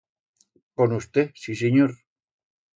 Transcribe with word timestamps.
Con 0.79 0.95
usté, 0.99 1.27
sí 1.43 1.59
sinyor. 1.63 1.97